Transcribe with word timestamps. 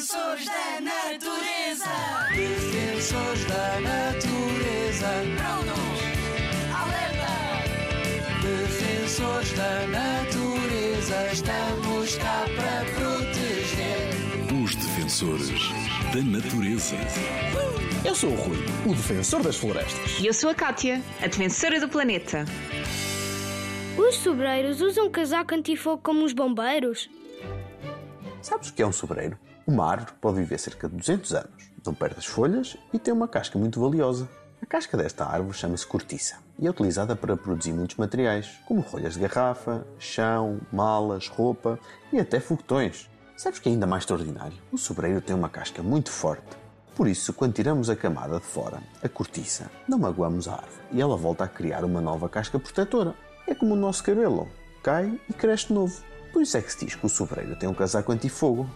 Defensores 0.00 0.46
da 0.46 0.80
natureza. 0.80 1.84
Defensores 2.34 3.44
da 3.44 3.80
natureza. 3.80 5.08
Prontos. 5.36 6.00
Alerta. 6.74 7.32
Defensores 8.40 9.52
da 9.52 9.86
natureza. 9.88 11.32
Estamos 11.34 12.16
cá 12.16 12.46
para 12.56 12.86
proteger. 12.94 14.08
Os 14.64 14.74
defensores 14.74 15.68
da 16.14 16.22
natureza. 16.22 16.96
Eu 18.02 18.14
sou 18.14 18.30
o 18.30 18.36
Rui, 18.36 18.56
o 18.86 18.94
defensor 18.94 19.42
das 19.42 19.56
florestas. 19.56 20.18
E 20.18 20.26
eu 20.26 20.32
sou 20.32 20.48
a 20.48 20.54
Kátia, 20.54 21.02
a 21.20 21.26
defensora 21.26 21.78
do 21.78 21.90
planeta. 21.90 22.46
Os 23.98 24.14
sobreiros 24.14 24.80
usam 24.80 25.10
casaco 25.10 25.54
antifogo 25.54 26.00
como 26.02 26.24
os 26.24 26.32
bombeiros? 26.32 27.10
Sabes 28.42 28.70
o 28.70 28.72
que 28.72 28.82
é 28.82 28.86
um 28.86 28.92
sobreiro? 28.92 29.38
Uma 29.66 29.90
árvore 29.90 30.12
pode 30.18 30.38
viver 30.38 30.58
cerca 30.58 30.88
de 30.88 30.96
200 30.96 31.34
anos, 31.34 31.70
não 31.84 31.92
perde 31.92 32.18
as 32.18 32.26
folhas 32.26 32.76
e 32.92 32.98
tem 32.98 33.12
uma 33.12 33.28
casca 33.28 33.58
muito 33.58 33.80
valiosa. 33.80 34.28
A 34.62 34.66
casca 34.66 34.96
desta 34.96 35.26
árvore 35.26 35.56
chama-se 35.56 35.86
cortiça 35.86 36.38
e 36.58 36.66
é 36.66 36.70
utilizada 36.70 37.14
para 37.14 37.36
produzir 37.36 37.72
muitos 37.72 37.96
materiais, 37.96 38.58
como 38.66 38.80
rolhas 38.80 39.14
de 39.14 39.20
garrafa, 39.20 39.86
chão, 39.98 40.58
malas, 40.72 41.28
roupa 41.28 41.78
e 42.12 42.18
até 42.18 42.40
foguetões. 42.40 43.10
Sabes 43.36 43.58
que 43.58 43.68
é 43.68 43.72
ainda 43.72 43.86
mais 43.86 44.02
extraordinário? 44.02 44.56
O 44.72 44.78
sobreiro 44.78 45.20
tem 45.20 45.36
uma 45.36 45.48
casca 45.48 45.82
muito 45.82 46.10
forte. 46.10 46.58
Por 46.96 47.08
isso, 47.08 47.32
quando 47.32 47.54
tiramos 47.54 47.88
a 47.88 47.96
camada 47.96 48.38
de 48.38 48.44
fora, 48.44 48.82
a 49.02 49.08
cortiça, 49.08 49.70
não 49.86 49.98
magoamos 49.98 50.48
a 50.48 50.54
árvore 50.54 50.82
e 50.92 51.00
ela 51.00 51.16
volta 51.16 51.44
a 51.44 51.48
criar 51.48 51.84
uma 51.84 52.00
nova 52.00 52.28
casca 52.28 52.58
protetora. 52.58 53.14
É 53.46 53.54
como 53.54 53.74
o 53.74 53.78
nosso 53.78 54.02
cabelo, 54.02 54.48
cai 54.82 55.18
e 55.28 55.32
cresce 55.32 55.68
de 55.68 55.74
novo. 55.74 56.09
Por 56.32 56.42
isso 56.42 56.56
é 56.56 56.62
que 56.62 56.72
se 56.72 56.84
diz 56.84 56.94
que 56.94 57.06
o 57.06 57.08
sobreiro 57.08 57.56
tem 57.56 57.68
um 57.68 57.74
casaco 57.74 58.12
antifogo. 58.12 58.68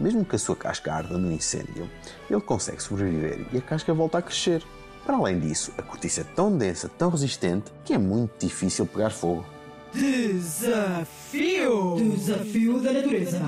Mesmo 0.00 0.24
que 0.24 0.34
a 0.34 0.38
sua 0.38 0.56
casca 0.56 0.92
arda 0.92 1.18
no 1.18 1.30
incêndio, 1.30 1.88
ele 2.28 2.40
consegue 2.40 2.82
sobreviver 2.82 3.46
e 3.52 3.58
a 3.58 3.60
casca 3.60 3.94
volta 3.94 4.18
a 4.18 4.22
crescer. 4.22 4.62
Para 5.04 5.16
além 5.16 5.38
disso, 5.38 5.72
a 5.76 5.82
cortiça 5.82 6.22
é 6.22 6.24
tão 6.24 6.56
densa, 6.56 6.88
tão 6.88 7.10
resistente, 7.10 7.70
que 7.84 7.92
é 7.92 7.98
muito 7.98 8.46
difícil 8.46 8.86
pegar 8.86 9.10
fogo. 9.10 9.44
Desafio! 9.92 11.96
Desafio 11.96 12.80
da 12.80 12.92
natureza. 12.92 13.40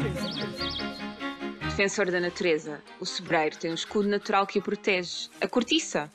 Defensor 1.63 2.11
da 2.11 2.21
natureza, 2.21 2.81
o 3.01 3.07
sobreiro 3.07 3.57
tem 3.57 3.71
um 3.71 3.75
escudo 3.75 4.09
natural 4.09 4.47
que 4.47 4.59
o 4.59 4.63
protege. 4.63 5.29
A 5.41 5.49
cortiça. 5.49 6.11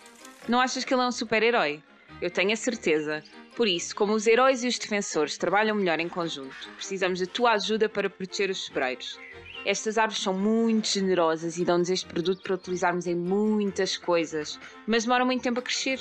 Não 0.48 0.62
achas 0.62 0.86
que 0.86 0.94
ele 0.94 1.02
é 1.02 1.08
um 1.08 1.12
super-herói? 1.12 1.82
Eu 2.22 2.30
tenho 2.30 2.54
a 2.54 2.56
certeza. 2.56 3.24
Por 3.60 3.68
isso, 3.68 3.94
como 3.94 4.14
os 4.14 4.26
heróis 4.26 4.64
e 4.64 4.70
os 4.70 4.80
defensores 4.80 5.38
trabalham 5.38 5.76
melhor 5.76 6.00
em 6.00 6.08
conjunto, 6.08 6.56
precisamos 6.78 7.20
da 7.20 7.26
tua 7.26 7.52
ajuda 7.52 7.90
para 7.90 8.10
proteger 8.10 8.50
os 8.50 8.60
sobreiros. 8.60 9.20
Estas 9.66 9.98
árvores 9.98 10.24
são 10.24 10.34
muito 10.34 10.88
generosas 10.88 11.58
e 11.58 11.66
dão-nos 11.66 11.90
este 11.90 12.06
produto 12.06 12.42
para 12.42 12.56
utilizarmos 12.56 13.06
em 13.06 13.16
muitas 13.16 13.98
coisas, 13.98 14.58
mas 14.88 15.04
demoram 15.04 15.26
muito 15.26 15.44
tempo 15.44 15.60
a 15.60 15.62
crescer. 15.62 16.00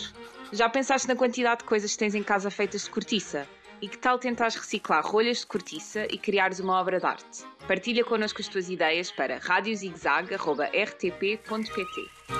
Já 0.52 0.68
pensaste 0.68 1.08
na 1.08 1.16
quantidade 1.16 1.62
de 1.62 1.64
coisas 1.64 1.90
que 1.90 1.98
tens 1.98 2.14
em 2.14 2.22
casa 2.22 2.48
feitas 2.48 2.84
de 2.84 2.90
cortiça? 2.90 3.44
E 3.82 3.88
que 3.88 3.98
tal 3.98 4.20
tentares 4.20 4.54
reciclar 4.54 5.04
rolhas 5.04 5.38
de 5.38 5.46
cortiça 5.46 6.06
e 6.12 6.16
criares 6.16 6.60
uma 6.60 6.80
obra 6.80 7.00
de 7.00 7.06
arte? 7.06 7.44
Partilha 7.66 8.04
connosco 8.04 8.40
as 8.40 8.46
tuas 8.46 8.70
ideias 8.70 9.10
para 9.10 9.38
radiozigzag.rtp.pt 9.38 12.37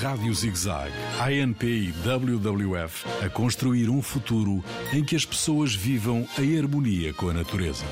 Rádio 0.00 0.32
ZigZag, 0.32 0.90
ANP 1.20 1.62
e 1.62 1.92
WWF 1.92 3.04
a 3.22 3.28
construir 3.28 3.90
um 3.90 4.00
futuro 4.00 4.64
em 4.94 5.04
que 5.04 5.14
as 5.14 5.26
pessoas 5.26 5.74
vivam 5.74 6.26
em 6.38 6.58
harmonia 6.58 7.12
com 7.12 7.28
a 7.28 7.34
natureza. 7.34 7.84